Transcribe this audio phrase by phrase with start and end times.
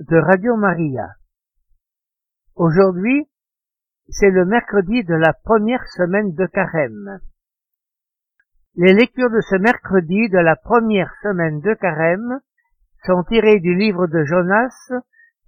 [0.00, 1.10] de Radio Maria.
[2.54, 3.28] Aujourd'hui,
[4.08, 7.20] c'est le mercredi de la première semaine de carême.
[8.76, 12.40] Les lectures de ce mercredi de la première semaine de carême
[13.04, 14.90] sont tirées du livre de Jonas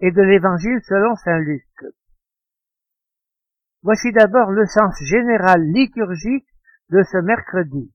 [0.01, 1.65] et de l'évangile selon saint Luc.
[3.83, 6.49] Voici d'abord le sens général liturgique
[6.91, 7.91] de ce mercredi.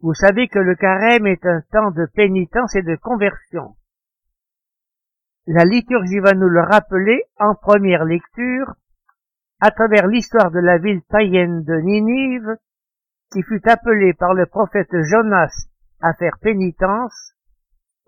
[0.00, 3.76] Vous savez que le carême est un temps de pénitence et de conversion.
[5.46, 8.74] La liturgie va nous le rappeler en première lecture
[9.60, 12.56] à travers l'histoire de la ville païenne de Ninive
[13.32, 15.68] qui fut appelée par le prophète Jonas
[16.00, 17.32] à faire pénitence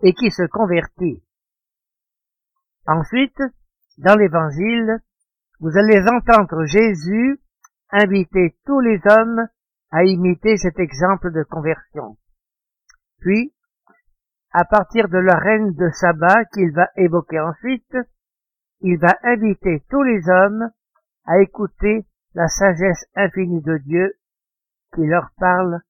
[0.03, 1.23] et qui se convertit.
[2.85, 3.41] Ensuite,
[3.97, 4.99] dans l'évangile,
[5.59, 7.39] vous allez entendre Jésus
[7.91, 9.47] inviter tous les hommes
[9.91, 12.17] à imiter cet exemple de conversion.
[13.19, 13.53] Puis,
[14.51, 17.97] à partir de la reine de Saba qu'il va évoquer ensuite,
[18.81, 20.71] il va inviter tous les hommes
[21.25, 24.13] à écouter la sagesse infinie de Dieu
[24.93, 25.81] qui leur parle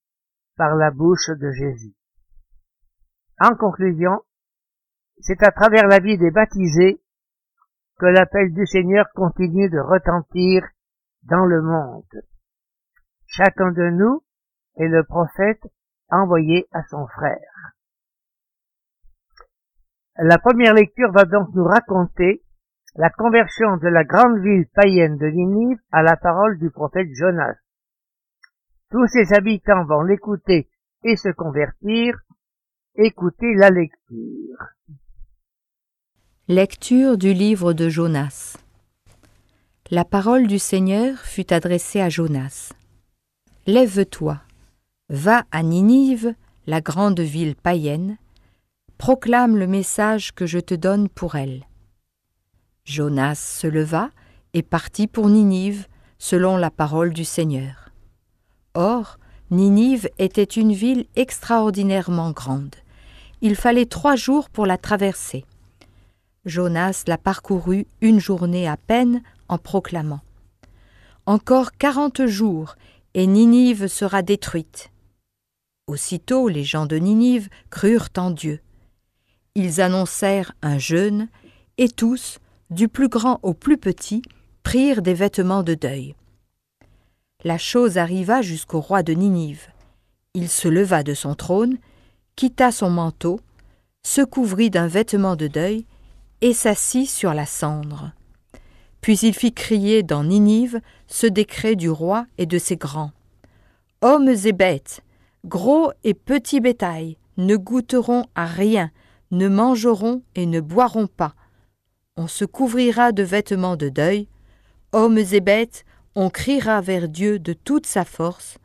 [0.57, 1.95] par la bouche de Jésus.
[3.39, 4.21] En conclusion,
[5.21, 7.01] c'est à travers la vie des baptisés
[7.97, 10.63] que l'appel du Seigneur continue de retentir
[11.23, 12.23] dans le monde.
[13.27, 14.23] Chacun de nous
[14.75, 15.61] est le prophète
[16.09, 17.75] envoyé à son frère.
[20.21, 22.43] La première lecture va donc nous raconter
[22.95, 27.55] la conversion de la grande ville païenne de Ninive à la parole du prophète Jonas.
[28.91, 30.67] Tous ses habitants vont l'écouter
[31.05, 32.17] et se convertir.
[32.95, 34.57] Écoutez la lecture.
[36.49, 38.57] Lecture du livre de Jonas.
[39.89, 42.73] La parole du Seigneur fut adressée à Jonas.
[43.67, 44.41] Lève-toi,
[45.07, 46.35] va à Ninive,
[46.67, 48.17] la grande ville païenne,
[48.99, 51.63] proclame le message que je te donne pour elle.
[52.83, 54.09] Jonas se leva
[54.53, 55.87] et partit pour Ninive,
[56.17, 57.91] selon la parole du Seigneur.
[58.73, 59.17] Or,
[59.51, 62.75] Ninive était une ville extraordinairement grande.
[63.39, 65.45] Il fallait trois jours pour la traverser.
[66.43, 70.21] Jonas la parcourut une journée à peine en proclamant.
[71.25, 72.75] Encore quarante jours,
[73.13, 74.91] et Ninive sera détruite.
[75.87, 78.59] Aussitôt les gens de Ninive crurent en Dieu.
[79.55, 81.27] Ils annoncèrent un jeûne,
[81.77, 82.39] et tous,
[82.69, 84.21] du plus grand au plus petit,
[84.63, 86.15] prirent des vêtements de deuil.
[87.43, 89.67] La chose arriva jusqu'au roi de Ninive.
[90.33, 91.77] Il se leva de son trône,
[92.35, 93.39] quitta son manteau,
[94.03, 95.85] se couvrit d'un vêtement de deuil,
[96.41, 98.11] et s'assit sur la cendre.
[99.01, 103.11] Puis il fit crier dans Ninive ce décret du roi et de ses grands.
[104.01, 105.01] Hommes et bêtes,
[105.45, 108.91] gros et petits bétail, ne goûteront à rien,
[109.31, 111.35] ne mangeront et ne boiront pas.
[112.17, 114.27] On se couvrira de vêtements de deuil.
[114.91, 115.85] Hommes et bêtes,
[116.15, 118.57] on criera vers Dieu de toute sa force.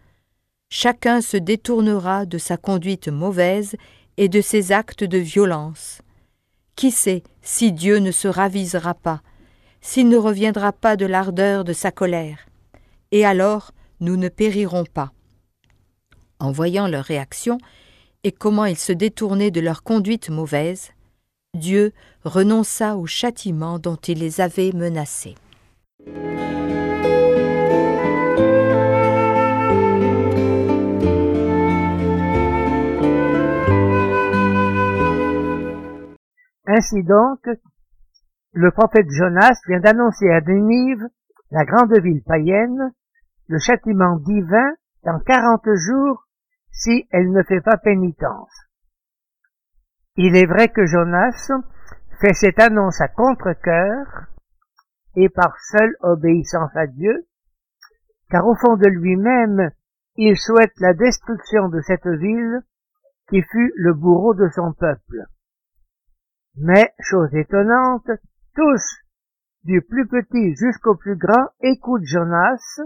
[0.70, 3.76] Chacun se détournera de sa conduite mauvaise
[4.16, 6.00] et de ses actes de violence.
[6.76, 9.22] Qui sait si Dieu ne se ravisera pas
[9.80, 12.46] s'il ne reviendra pas de l'ardeur de sa colère?
[13.12, 15.12] Et alors nous ne périrons pas.
[16.40, 17.58] En voyant leur réaction
[18.24, 20.90] et comment ils se détournaient de leur conduite mauvaise,
[21.54, 21.92] Dieu
[22.24, 25.36] renonça au châtiment dont il les avait menacés.
[36.66, 37.46] Ainsi donc,
[38.52, 41.06] le prophète Jonas vient d'annoncer à Ninive,
[41.50, 42.90] la grande ville païenne,
[43.48, 44.72] le châtiment divin
[45.04, 46.23] dans quarante jours
[46.74, 48.52] si elle ne fait pas pénitence.
[50.16, 51.50] Il est vrai que Jonas
[52.20, 54.26] fait cette annonce à contre-cœur
[55.16, 57.26] et par seule obéissance à Dieu,
[58.30, 59.70] car au fond de lui-même,
[60.16, 62.62] il souhaite la destruction de cette ville
[63.28, 65.24] qui fut le bourreau de son peuple.
[66.56, 68.10] Mais, chose étonnante,
[68.54, 69.00] tous,
[69.64, 72.80] du plus petit jusqu'au plus grand, écoutent Jonas,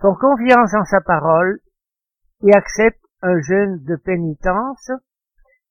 [0.00, 1.58] font confiance en sa parole
[2.42, 4.90] et acceptent un jeûne de pénitence.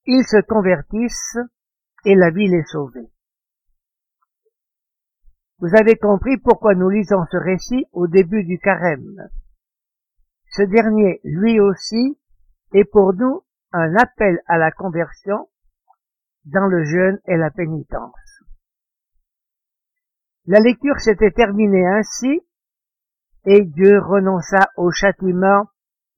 [0.06, 1.38] Ils se convertissent
[2.06, 3.10] et la ville est sauvée.
[5.60, 9.30] Vous avez compris pourquoi nous lisons ce récit au début du carême.
[10.50, 12.20] Ce dernier, lui aussi,
[12.74, 15.50] est pour nous un appel à la conversion
[16.46, 18.44] dans le jeûne et la pénitence.
[20.46, 22.42] La lecture s'était terminée ainsi,
[23.46, 25.68] et Dieu renonça au châtiment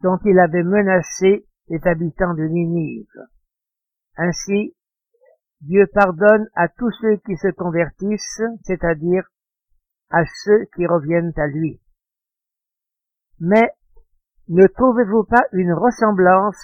[0.01, 3.07] dont il avait menacé les habitants de Ninive.
[4.15, 4.75] Ainsi,
[5.61, 9.27] Dieu pardonne à tous ceux qui se convertissent, c'est-à-dire
[10.09, 11.81] à ceux qui reviennent à lui.
[13.39, 13.71] Mais
[14.47, 16.57] ne trouvez-vous pas une ressemblance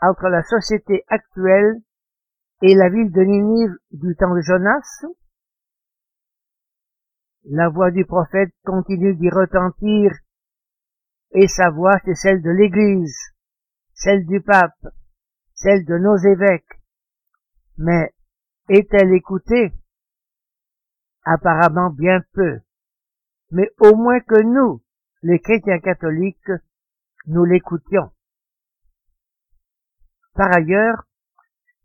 [0.00, 1.80] entre la société actuelle
[2.62, 5.04] et la ville de Ninive du temps de Jonas?
[7.44, 10.12] La voix du prophète continue d'y retentir
[11.32, 13.16] et sa voix c'est celle de l'Église,
[13.94, 14.86] celle du pape,
[15.54, 16.80] celle de nos évêques.
[17.78, 18.12] Mais
[18.68, 19.72] est-elle écoutée?
[21.24, 22.60] Apparemment bien peu.
[23.50, 24.82] Mais au moins que nous,
[25.22, 26.50] les chrétiens catholiques,
[27.26, 28.10] nous l'écoutions.
[30.34, 31.04] Par ailleurs,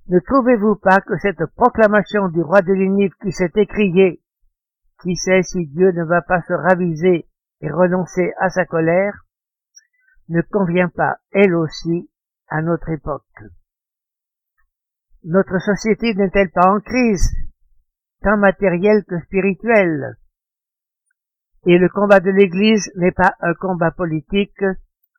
[0.07, 4.21] ne trouvez-vous pas que cette proclamation du roi de l'Unive qui s'est écriée,
[5.01, 7.27] qui sait si Dieu ne va pas se raviser
[7.61, 9.26] et renoncer à sa colère,
[10.29, 12.09] ne convient pas, elle aussi,
[12.47, 13.23] à notre époque
[15.27, 17.29] notre société n'est-elle pas en crise,
[18.21, 20.15] tant matérielle que spirituelle?
[21.65, 24.63] Et le combat de l'Église n'est pas un combat politique,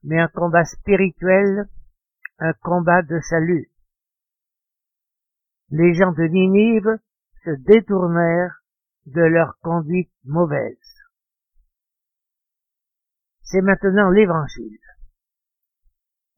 [0.02, 1.69] mais un combat spirituel,
[2.38, 3.70] un combat de salut.
[5.70, 6.99] Les gens de Ninive
[7.44, 8.62] se détournèrent
[9.04, 10.78] de leur conduite mauvaise.
[13.43, 14.78] C'est maintenant l'Évangile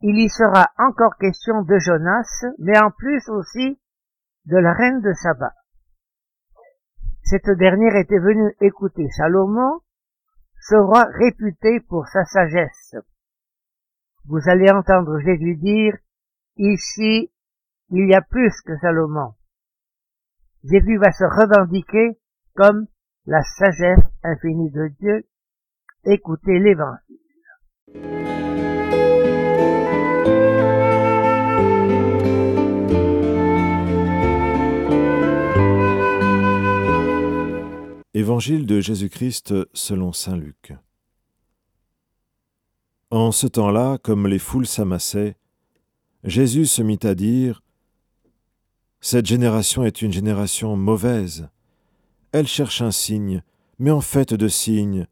[0.03, 3.79] il y sera encore question de Jonas, mais en plus aussi
[4.47, 5.53] de la reine de Saba.
[7.23, 9.81] Cette dernière était venue écouter Salomon,
[10.61, 12.97] ce roi réputé pour sa sagesse.
[14.25, 15.97] Vous allez entendre Jésus dire,
[16.57, 17.31] ici,
[17.91, 19.35] il y a plus que Salomon.
[20.65, 22.19] Jésus va se revendiquer
[22.55, 22.87] comme
[23.27, 25.27] la sagesse infinie de Dieu.
[26.05, 28.40] Écoutez l'évangile.
[38.49, 40.73] De Jésus-Christ selon Saint Luc.
[43.11, 45.37] En ce temps-là, comme les foules s'amassaient,
[46.25, 47.63] Jésus se mit à dire
[49.03, 51.51] Cette génération est une génération mauvaise.
[52.33, 53.43] Elle cherche un signe,
[53.79, 55.07] mais en fait de signe,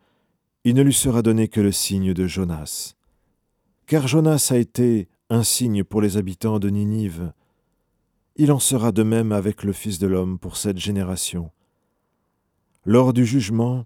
[0.64, 2.94] il ne lui sera donné que le signe de Jonas.
[3.84, 7.34] Car Jonas a été un signe pour les habitants de Ninive.
[8.36, 11.50] Il en sera de même avec le Fils de l'homme pour cette génération.
[12.90, 13.84] Lors du jugement,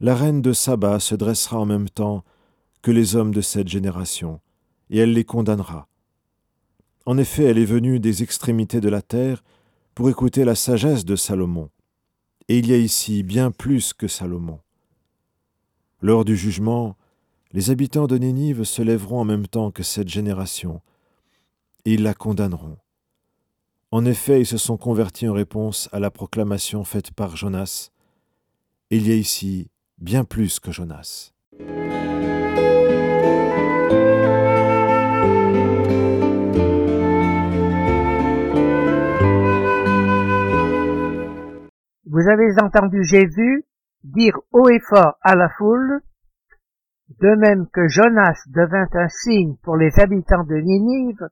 [0.00, 2.24] la reine de Saba se dressera en même temps
[2.82, 4.40] que les hommes de cette génération,
[4.90, 5.86] et elle les condamnera.
[7.06, 9.44] En effet, elle est venue des extrémités de la terre
[9.94, 11.70] pour écouter la sagesse de Salomon,
[12.48, 14.58] et il y a ici bien plus que Salomon.
[16.02, 16.96] Lors du jugement,
[17.52, 20.82] les habitants de Nénive se lèveront en même temps que cette génération,
[21.84, 22.78] et ils la condamneront.
[23.92, 27.92] En effet, ils se sont convertis en réponse à la proclamation faite par Jonas,
[28.90, 31.32] il y a ici bien plus que Jonas.
[42.10, 43.64] Vous avez entendu Jésus
[44.04, 46.00] dire haut et fort à la foule,
[47.20, 51.28] de même que Jonas devint un signe pour les habitants de Ninive,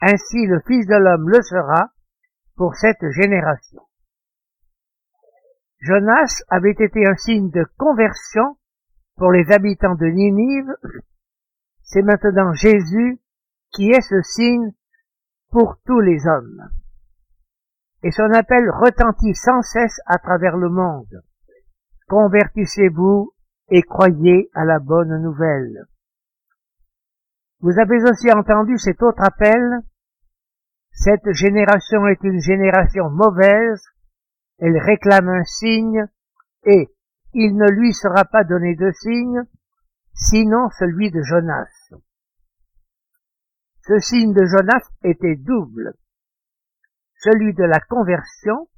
[0.00, 1.90] ainsi le Fils de l'homme le sera
[2.56, 3.82] pour cette génération.
[5.84, 8.56] Jonas avait été un signe de conversion
[9.18, 10.74] pour les habitants de Ninive.
[11.82, 13.20] C'est maintenant Jésus
[13.70, 14.72] qui est ce signe
[15.50, 16.70] pour tous les hommes.
[18.02, 21.22] Et son appel retentit sans cesse à travers le monde.
[22.08, 23.34] Convertissez-vous
[23.68, 25.84] et croyez à la bonne nouvelle.
[27.60, 29.80] Vous avez aussi entendu cet autre appel.
[30.92, 33.82] Cette génération est une génération mauvaise
[34.64, 36.06] elle réclame un signe,
[36.64, 36.88] et
[37.34, 39.42] il ne lui sera pas donné de signe,
[40.14, 41.68] sinon celui de Jonas.
[43.82, 45.92] Ce signe de Jonas était double,
[47.18, 48.70] celui de la conversion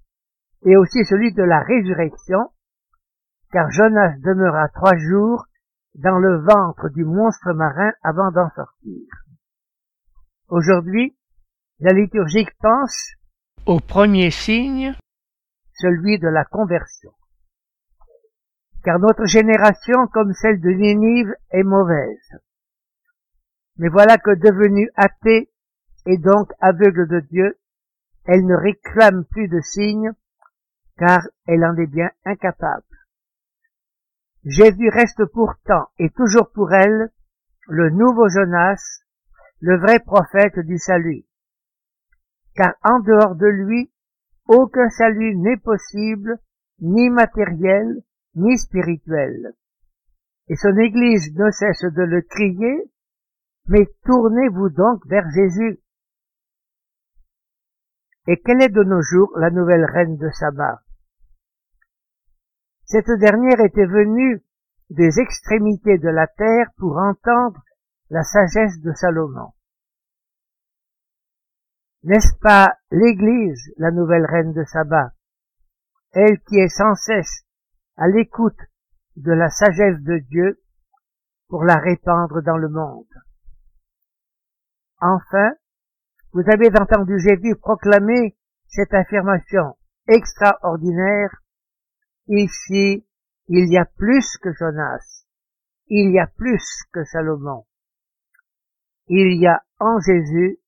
[0.65, 2.51] et aussi celui de la résurrection,
[3.53, 5.47] car Jonas demeura trois jours
[5.95, 9.07] dans le ventre du monstre marin avant d'en sortir.
[10.49, 11.17] Aujourd'hui,
[11.79, 13.13] la liturgie pense
[13.67, 14.97] au premier signe,
[15.79, 17.13] celui de la conversion.
[18.85, 22.41] Car notre génération, comme celle de Ninive, est mauvaise.
[23.79, 25.51] Mais voilà que devenue athée
[26.07, 27.59] et donc aveugle de Dieu,
[28.25, 30.13] elle ne réclame plus de signes,
[30.99, 32.85] car elle en est bien incapable.
[34.45, 37.11] Jésus reste pourtant et toujours pour elle
[37.69, 39.03] le nouveau Jonas,
[39.61, 41.25] le vrai prophète du salut.
[42.55, 43.91] Car en dehors de lui,
[44.49, 46.39] aucun salut n'est possible,
[46.81, 48.03] ni matériel,
[48.35, 49.55] ni spirituel.
[50.49, 52.91] Et son Église ne cesse de le crier,
[53.67, 55.81] mais tournez-vous donc vers Jésus.
[58.29, 60.83] Et quelle est de nos jours la nouvelle reine de Saba?
[62.85, 64.43] Cette dernière était venue
[64.91, 67.61] des extrémités de la terre pour entendre
[68.11, 69.53] la sagesse de Salomon.
[72.07, 75.11] N'est-ce pas l'Église, la nouvelle reine de Saba,
[76.13, 77.43] elle qui est sans cesse
[77.97, 78.61] à l'écoute
[79.17, 80.63] de la sagesse de Dieu
[81.49, 83.13] pour la répandre dans le monde.
[85.01, 85.51] Enfin,
[86.33, 88.37] vous avez entendu Jésus proclamer
[88.69, 91.43] cette affirmation extraordinaire.
[92.29, 93.05] Ici,
[93.49, 95.25] il y a plus que Jonas.
[95.89, 97.67] Il y a plus que Salomon.
[99.09, 100.61] Il y a en Jésus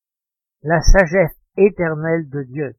[0.63, 2.77] la sagesse éternelle de Dieu.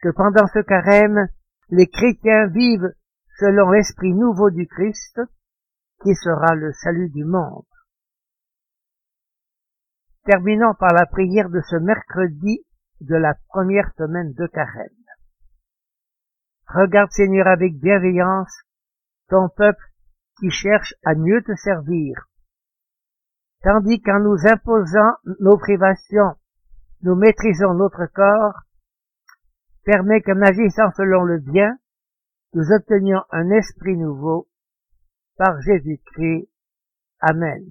[0.00, 1.28] Que pendant ce carême,
[1.70, 2.92] les chrétiens vivent
[3.38, 5.20] selon l'esprit nouveau du Christ,
[6.02, 7.64] qui sera le salut du monde.
[10.24, 12.64] Terminons par la prière de ce mercredi
[13.00, 14.88] de la première semaine de carême.
[16.68, 18.62] Regarde Seigneur avec bienveillance
[19.28, 19.84] ton peuple
[20.38, 22.28] qui cherche à mieux te servir,
[23.62, 26.34] tandis qu'en nous imposant nos privations,
[27.02, 28.62] nous maîtrisons notre corps,
[29.84, 31.76] permet qu'en agissant selon le bien,
[32.54, 34.48] nous obtenions un esprit nouveau
[35.36, 36.48] par Jésus-Christ.
[37.20, 37.64] Amen.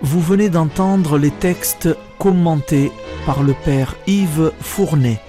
[0.00, 2.90] Vous venez d'entendre les textes commentés
[3.26, 5.20] par le Père Yves Fournet.